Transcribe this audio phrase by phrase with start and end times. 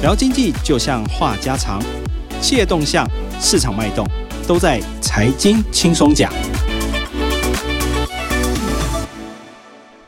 [0.00, 1.82] 聊经济就像话家常，
[2.40, 3.04] 企业动向、
[3.40, 4.06] 市场脉动，
[4.46, 6.32] 都在财经轻松讲。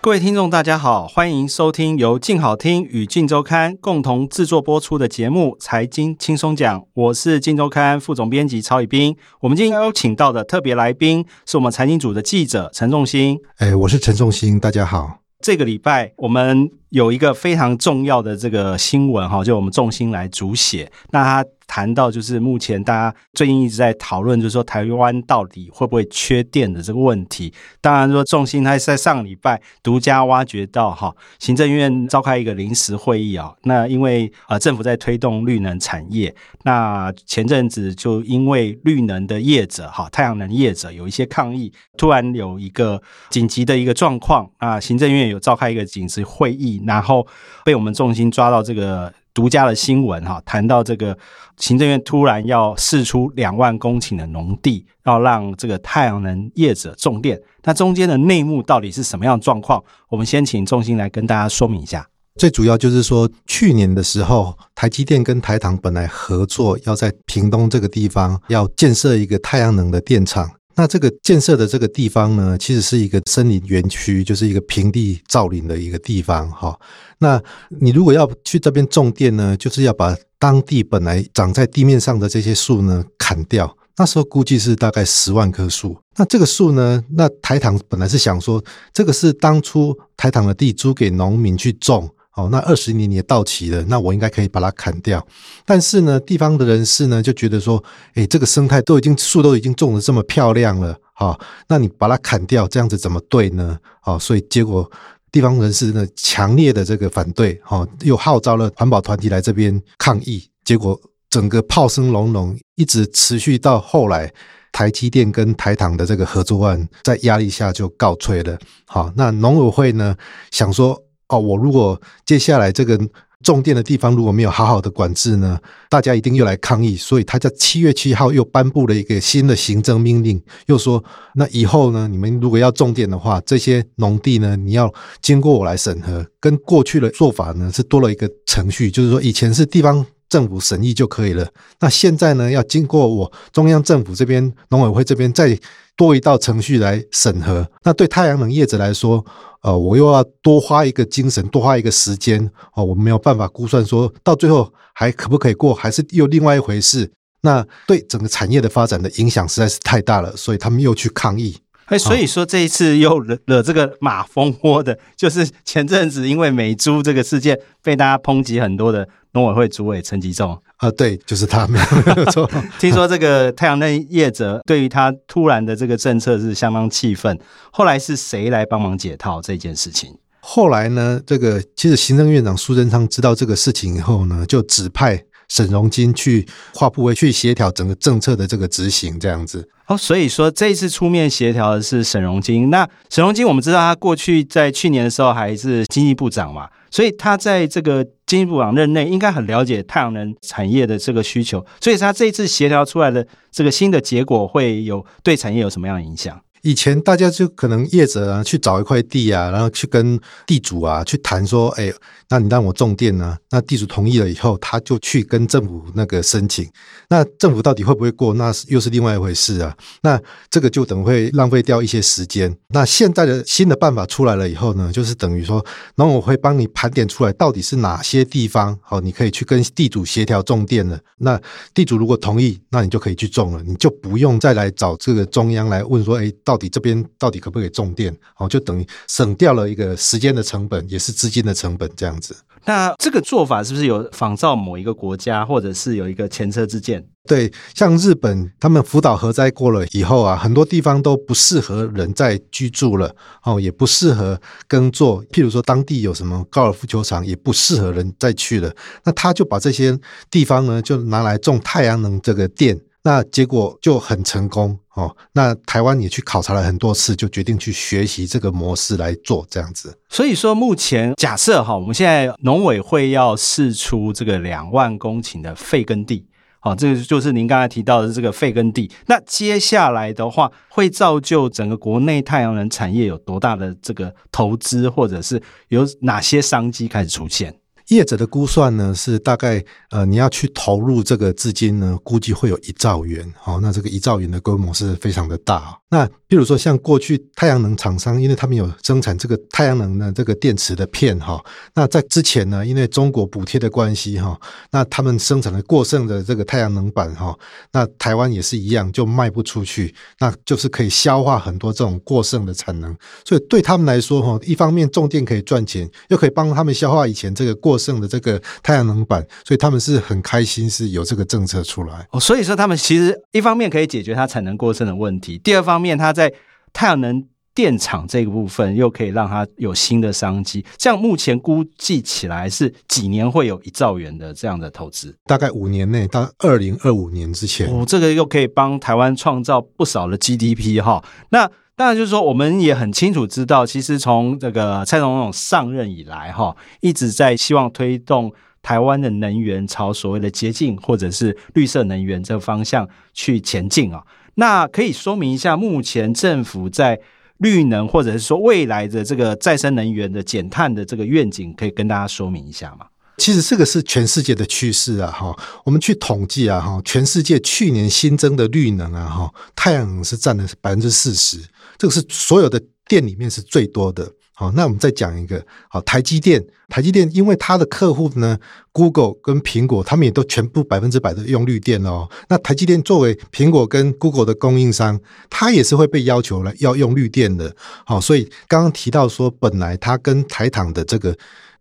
[0.00, 9.16] 各位听众，大家好，欢迎收听由静好听与静周刊共同制作播出的节目《财经轻松讲》，我是静周刊副总编辑曹宇斌。
[9.40, 13.40] 我们今天邀请到的特别来宾是我们财经组的记者陈仲兴。
[13.56, 15.16] 哎，我是陈仲兴，大家好。
[15.42, 20.90] 这个礼拜我们有一个非常重要的这个新闻哈，就我们重心来主写。
[21.10, 21.44] 那他。
[21.72, 27.52] 谈到就是目前大家最近一直在讨论，就是说台湾到底会不会缺电的这个问题。
[27.80, 33.54] 当然说重心，他是在上礼拜独家挖掘到哈，行政院召开一个临时会议啊。
[33.62, 47.26] 那因为呃政府在推动绿能产业，那前阵子就因为绿能的业者哈，太阳能业者有一些抗议，突然有一个紧急的一个状况啊，行政院有召开一个紧急会议，然后
[47.64, 49.12] 被我们重心抓到这个。
[49.32, 51.16] 独家的新闻哈，谈到这个
[51.56, 59.82] 行政院突然要释出两万公顷的农地，要让这个太阳能业者种电，那中间的内幕到底是什么样的状况？
[60.08, 62.04] 我们先请重心来跟大家说明一下。
[62.34, 70.50] 最主要就是说，去年的时候，台积电跟台糖本来合作，要在屏东这个地方要建设一个太阳能的电厂。
[70.80, 76.74] 那这个建设的这个地方呢，其实是一个森林园区，就是一个平地造林的一个地方哈。
[77.18, 83.76] 那你如果要去这边种电呢，就是要把当地本来长在地面上的这些树呢砍掉。
[83.98, 85.94] 那时候估计是大概十万棵树。
[86.16, 92.08] 那这个树呢，那台糖本来是想说，这个是当初台糖的地租给农民去种。
[92.40, 95.24] 哦，那二十年你也到期了，那我应该可以把它砍掉。
[95.66, 97.82] 但是呢，地方的人士呢就觉得说，
[98.14, 103.78] 哎，这个生态都已经树都已经种的这么漂亮了，哈，那你把它砍掉，这样子怎么对呢？
[104.04, 104.90] 哦，所以结果
[105.30, 114.32] 地方人士呢强烈的这个反对，哈，又号召了环保团体来这边抗议，结果整个炮声隆隆，一直持续到后来
[114.72, 118.58] 台积电跟台糖的这个合作案在压力下就告吹了。
[118.86, 120.16] 好，那农委会呢
[120.50, 120.98] 想说。
[121.30, 123.00] 哦，我如果接下来这个
[123.42, 125.58] 种电的地方如果没有好好的管制呢，
[125.88, 126.94] 大家一定又来抗议。
[126.94, 131.02] 所以他在七月七号又颁布了一个新的行政命令，又说
[131.34, 134.92] 那以后呢，你们如果要种电的话，这些农地呢，你要
[135.22, 141.46] 经过我来审核，跟过去的做法呢是多了一个程序，就是说以前是地方政府审议就可以了，
[141.80, 145.58] 那现在呢要经过我中央政府这边农委会这边再
[145.96, 147.68] 多一道程序来审核。
[147.82, 149.22] 那对太阳能业者来说，
[149.62, 157.10] 呃，我又要多花一个精神，多花一个时间哦，我没有办法估算说到最后还可不可以过，还是又另外一回事。
[157.42, 161.58] 那对整个产业的发展的影响实在是太大了，所以他们又去抗议。
[161.86, 170.60] 哎，所以说这一次又惹惹这个马蜂窝的，就是前阵子因为美猪这个事件被大家抨击很多的农委会主委陈吉仲。
[170.76, 171.78] 啊，对，就是他，没
[172.16, 172.50] 有错。
[172.80, 177.38] 听说这个太阳能业者对于他突然的这个政策是相当气愤。
[177.70, 180.14] 后来是谁来帮忙解套这件事情？
[180.40, 189.68] 后来呢，这个其实行政院长苏贞昌知道这个事情以后呢，就指派沈荣金去跨部委去协调整个政策的这个执行，这样子。
[189.88, 192.70] 哦，所以说这一次出面协调的是沈荣金。
[192.70, 196.68] 那沈荣金，我们知道他过去在去年的时候还是经济部长嘛。
[196.92, 206.40] 所以他在这个经济部长任内，应该很了解太阳能产业的这个需求，所以他这一次协调出来的这个新的结果，会有对产业有什么样的影响？
[206.62, 211.90] 以前大家就可能业者啊去找一块地啊，然后去跟地主啊去谈说，哎，
[212.28, 213.36] 那你让我种电呢？
[213.50, 216.68] 那地主同意了以后，他就去跟政府那个申请。
[217.08, 218.34] 那政府到底会不会过？
[218.34, 219.74] 那又是另外一回事啊。
[220.02, 222.54] 那这个就等会浪费掉一些时间。
[222.68, 231.00] 那现在的新的办法出来了以后呢，就是等于说，那我会帮你盘点出来到底是哪些地方，好，你可以去跟地主协调种电了。
[231.16, 231.40] 那
[231.72, 236.30] 地主如果同意，那你就可以去种了，你就不用再来找这个中央来问说，哎。
[236.50, 238.12] 到底这边到底可不可以种电？
[238.36, 242.34] 哦，就等于省掉了一个时间的成本，也是资金的成本，这样子。
[242.64, 247.06] 那这个做法是不是有仿照某一个国家，或者是有一个前车之鉴？
[247.28, 253.14] 对，像日本，他们福岛核灾过了以后啊，很多地方都不适合人在居住了，
[253.44, 255.24] 哦，也不适合耕作。
[255.26, 258.74] 譬如说，当地有什么高尔夫球场，也不适合人再去了。
[259.04, 259.96] 那他就把这些
[260.28, 262.76] 地方呢，就拿来种太阳能这个电。
[263.02, 265.16] 那结果就很成功哦。
[265.32, 269.98] 那台湾也去考察了很多次，就决定去学习这个模式来做这样子。
[270.08, 276.26] 所以说，目前假设哈，我们现在农委会要试出这个两万公顷的废耕地，
[276.60, 278.90] 好，这个就是您刚才提到的这个废耕地。
[279.06, 287.54] 那接下来的话，会造就整个国内太阳能产业有多大的这个投资，或者是有哪些商机开始出现？
[287.90, 293.30] 业者的估算呢是大概呃你要去投入这个资金呢，估计会有一兆元。
[293.38, 295.76] 好，那这个一兆元的规模是非常的大。
[295.92, 301.44] 那比如说像过去太阳能厂商，因为他们有生产这个太阳能的这个电池的片哈，
[301.74, 304.40] 那在之前呢，因为中国补贴的关系哈，
[304.70, 307.36] 那他们生产的过剩的这个太阳能板哈，
[307.72, 312.96] 那台湾也是一样，就卖不出去，那就是可以消化很多这种过剩的产能。
[313.24, 322.06] 所以对他们来说哈，一方面重电可以赚钱，又可以帮他们消化以前这个过剩的这个太阳能板，所以他们是很开心是有这个政策出来。
[322.12, 326.32] 哦，所以说他们其实一方面可以解决它产能过剩的问题，第二方面它在
[326.72, 330.64] 太阳能电厂这个部分又可以让它有新的商机。
[330.76, 335.16] 这样目前估计起来是几年会有一兆元的这样的投资？
[335.24, 341.02] 大概五年内到二零二五年之前，哦，这个又可以帮台湾创造不少的 GDP 哈。
[341.30, 341.50] 那
[341.80, 348.30] 当然就是说，我们也很清楚知道，其实从这个蔡总统上任以来哈，一直在希望推动
[348.60, 354.04] 台湾的能源朝所谓的洁净或者是绿色能源这个方向去前进啊。
[354.34, 357.00] 那可以说明一下，目前政府在
[357.38, 362.88] 绿能或者是说未来的这个再生能源的减碳的这个愿景，可以跟大家说明一下吗？
[363.20, 371.38] 其实这个是全世界的趋势啊，哈，我们去统计啊，哈，全世界去年新增的绿能啊，哈，太阳能是占了百分之四十，
[371.76, 372.58] 这个是所有的
[372.88, 374.10] 电里面是最多的。
[374.32, 378.38] 好，那我们再讲一个，好，台积电，台积电因为它的客户呢
[378.72, 382.08] ，Google 跟苹果，他们也都全部百分之百的用绿电哦。
[382.30, 387.54] 那台积电作为苹果跟 Google 的供应商，它也是会被要求来要用绿电的。
[387.84, 391.14] 好，所以刚刚提到说，本来它跟台糖的这个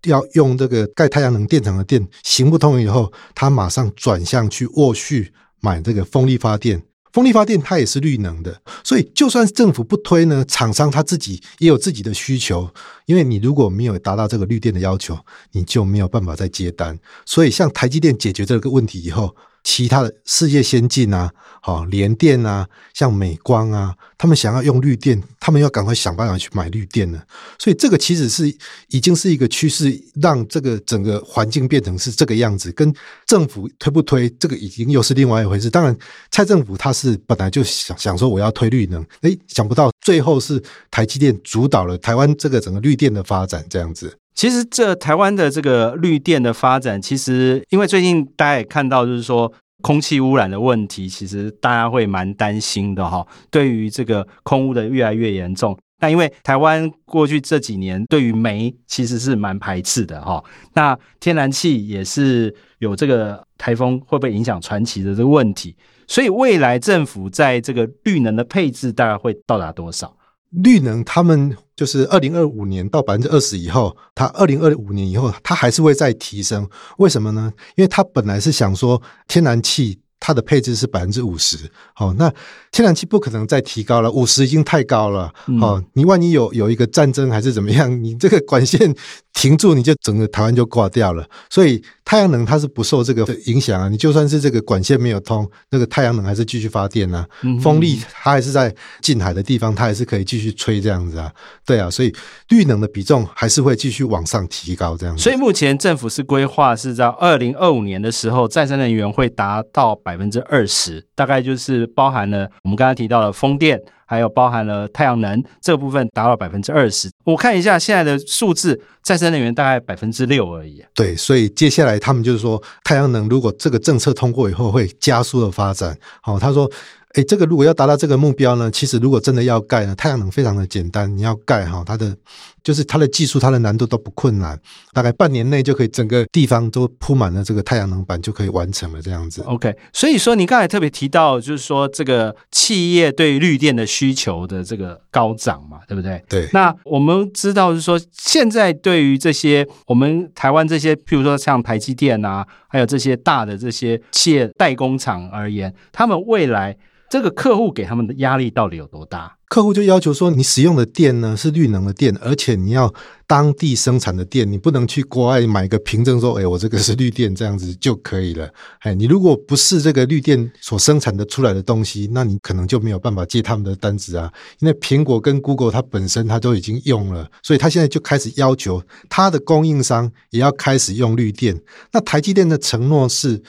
[0.03, 5.31] 要用这个盖太阳能电厂的电行不通以后，他马上转向去沃旭
[5.61, 6.83] 买这个风力发电。
[7.11, 12.69] 风力发电它也是绿能的，所以就算政府不推呢，厂商他自己也有自己的需求。
[13.07, 15.17] 因为你如果没有达到这个绿电的要求，
[15.53, 16.99] 你就没有办法再接单。
[17.25, 19.35] 所以像台积电解决这个问题以后。
[19.63, 27.23] 其他的世界先进啊，好联电啊，像美光啊，他们想要用绿电，他们要赶快想办法去买绿电了。
[27.57, 28.47] 所以这个其实是
[28.87, 32.71] 已经是一个趋势，让这个整个环境变成是这个样子。
[32.71, 32.93] 跟
[33.25, 35.69] 政府推不推，这个已经又是另外一回事。
[35.69, 35.95] 当然，
[36.31, 44.17] 蔡政府他是本来就想想说我要推绿能，诶，想不到最后是台积电主导了台湾这个整个绿电的发展，这样子。
[44.35, 53.25] 其实，这台湾的这个绿电的发展，其实因为最近大家也看到，就是说空气污染的问题，其实大家会蛮担心的哈。
[53.51, 60.41] 对于这个空污的越来越严重，那因为台湾过去这几年对于煤其实是蛮排斥的哈。
[60.73, 65.75] 那天然气也是有这个台风会不会影响传奇的这个问题，
[66.07, 70.15] 所以未来政府在这个绿能的配置大概会到达多少？
[70.49, 71.55] 绿能他们。
[71.75, 76.67] 就是二零二五年到百分之二十以后，它二零二五年以后，它还是会再提升。
[76.97, 77.53] 为什么呢？
[77.75, 79.99] 因为它本来是想说天然气。
[80.21, 81.57] 它的配置是百分之五十，
[81.93, 82.29] 好，那
[82.73, 88.93] 天然气不可能再提高了，五十已经太高了，好，你万一有有一个战争还是怎么样，你这个管线
[89.33, 91.25] 停住，你就整个台湾就挂掉了。
[91.49, 97.23] 所以太阳能它是不受这个影响啊，你就算是这个管线没有通，那个太阳能还是继续发电啊，
[97.61, 101.31] 风力它还是在近海的地方，它还是可以继续吹这样子啊，
[101.63, 102.11] 对啊，所以
[102.47, 105.15] 绿能的比重还是会继续往上提高这样。
[105.15, 109.95] 所以目前政府是规划是在二零二五年的时候，再生能源会达到。
[110.01, 117.11] 百分之二十，大概就是包含了我们刚才提到的风电，还有包含了太阳能这部分达到百分之二十。
[117.23, 120.83] 我看一下现在的数字，再生能源大概百分之六而已。
[120.95, 125.95] 对，所以接下来他们就是说，太阳能如果这个政策通过以后，会加速的发展。
[126.21, 126.67] 好，他说。
[127.15, 132.15] 哎，这个如果要达到这个目标呢，其实如果真的要盖呢，太阳能非常的简单，你要盖哈，它的
[132.63, 134.59] 就是它的技术、它的难度都不困难，
[134.93, 139.41] 大概半年内就可以整个地方都铺满了这个太阳能板就可以完成了这样子。
[139.41, 146.23] OK，所以说你刚才特别提到，就是说这个企业对绿电的需求的这个高涨嘛，对不对？
[146.29, 146.47] 对。
[146.53, 156.77] 那我们知道是说，现在对于这些我们台湾这些，譬如说像台积电啊，还有这些大的这些企业代工厂而言，他们未来。
[157.09, 159.35] 这个客户给他们的压力到底有多大？
[159.49, 162.93] 客户就要求说，你使用的电呢是绿能的电，而且你要
[163.25, 168.47] 当地生产的电，你不能去国外买个凭证说，哎，我这个是绿电，这样子就可以了。
[168.81, 174.31] 哎，你如果不是这个绿电所生产的出来的东西，那你可能就没有办法接他们的单子啊。
[174.59, 181.59] 因为苹果跟 Google 它本身它都已经用了，所以它现在就开始要求它的供应商也要开始用绿电。
[181.91, 183.41] 那台积电的承诺是。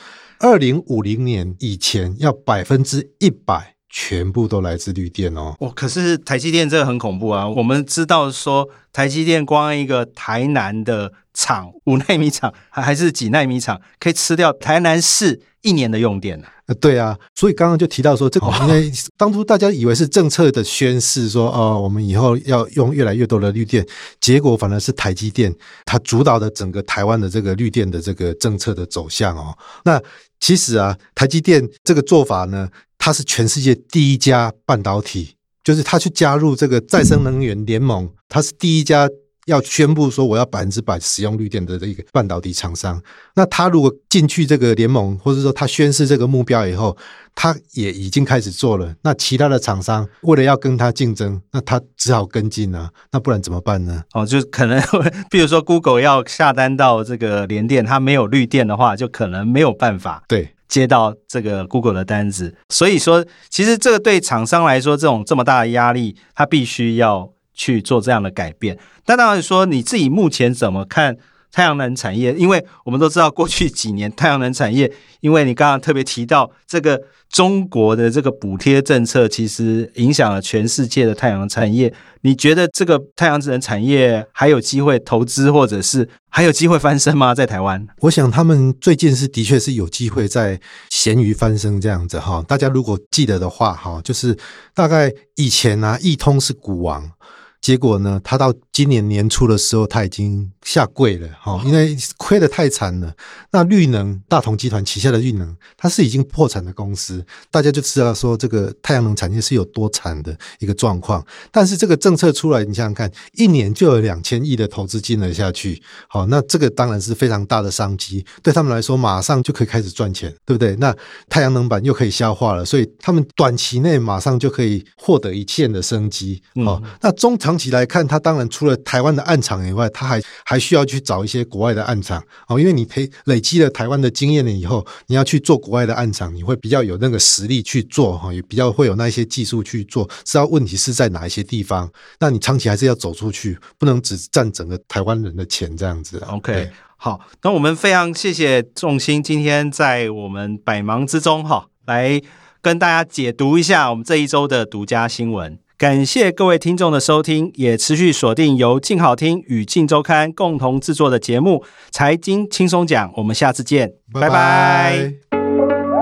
[0.43, 5.55] 二零五零年以前要百分之一百全部都来自绿电哦。
[5.59, 7.49] 哦，可是台积电这个很恐怖啊！
[7.49, 23.85] 我们知道说，台积电光一个台南的厂，五纳米厂还还是几纳米厂，可以吃掉台南市一年的用电呢、呃，对啊，所以刚刚就提到说，这个因为当初大家以为是政策的宣示，说哦，我们以后要用越来越多的绿电，
[24.21, 25.53] 结果反而是台积电
[25.85, 29.57] 它主导的整个台湾的这个绿电的这个政策的走向哦。
[29.85, 30.01] 那
[30.39, 32.69] 其实啊，台积电这个做法呢，
[33.01, 39.09] 它是全世界第一家半导体，就是它去加入这个再生能源联盟，它是第一家。
[39.47, 43.03] 要宣布说我要百分之百使用绿电的这个半导体厂商，
[43.35, 46.97] 那它如果进去这个联盟，或者说它宣示这个目标以后，
[47.35, 48.95] 它也已经开始做了。
[49.03, 52.93] 那其他的厂商为了要跟它竞争，那它只好跟进啊。
[53.11, 54.05] 那不然怎么办呢？
[54.13, 54.81] 哦，就可能
[55.31, 60.55] 比如说 Google 要下单到这个联电，它没有绿电的话，就可能没有办法对。
[60.71, 62.57] 接到这个 Google 的单子。
[62.71, 67.31] 所以说，其实这个对厂商来说，这种这么大的压力，他必须要。
[67.53, 71.19] 去做这样的改变，那当然说你自己目前怎么看
[71.53, 72.33] 太阳能产业？
[72.35, 81.93] 因为我们都知道过去几年太阳能产业，因为你刚刚特别提到这个中国的这个补贴政策，其实影响了全世界的太阳能产业。
[82.23, 87.35] 你觉得这个太阳能产业还有机会投资，或者是还有机会翻身吗？
[87.35, 92.45] 在台湾， 我想他们最近是的确是有机会在咸鱼翻身这样子哈。
[92.47, 94.37] 大家如果记得的话哈，就是
[94.75, 97.11] 大概以前啊，易通是股王。
[97.61, 103.15] 结果呢，他到今年年初的时候，他已经下跪了哈，因为亏得太惨了。
[103.51, 111.25] 那绿能大同集团旗下的绿能，它是已经破产的公司，大家就知道说这个太阳能产业是有多惨的一个状况。
[111.51, 120.75] 但是这个政策出来，你想想看，一年就有两千亿的投资进了下去，好，那这个当然是非常大的商机，对他们来说马上就可以开始赚钱，对不对？
[120.77, 120.95] 那
[121.29, 126.41] 太阳能板又可以消化了，所以他们短期内马上就可以获得一线的生机。
[126.65, 140.09] 哦，那中长期来看，它当然除了台湾的暗场以外，它还还需要去找一些国外的暗场哦，因为你培累积了台湾的经验了以后，你要去做国外的暗场，你会比较有那个实力去做哈，也比较会有那些技术去做。
[140.25, 146.19] 知道问题是在哪一些地方，那你长期还是要走出去，不能只占整个台湾人的钱这样子。
[146.29, 152.21] OK，好，那我们非常谢谢众星今天在我们百忙之中哈，来
[152.61, 155.59] 跟大家解读一下我们这一周的独家新闻。
[155.81, 165.11] 感谢各位听众的收听，也持续锁定由静好听与静周刊共同制作的节目《财经轻松讲》，我们下次见，拜拜。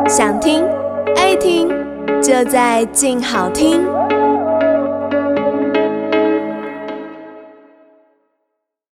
[0.08, 0.64] 想听
[1.14, 1.68] 爱听，
[2.20, 3.86] 就在静好听。